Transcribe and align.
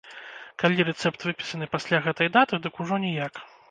Калі 0.63 0.85
рэцэпт 0.89 1.27
выпісаны 1.29 1.71
пасля 1.77 2.03
гэтай 2.09 2.35
даты, 2.41 2.53
дык 2.69 2.73
ўжо 2.85 2.95
ніяк. 3.09 3.33